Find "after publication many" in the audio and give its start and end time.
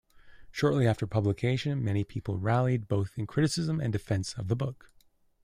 0.87-2.03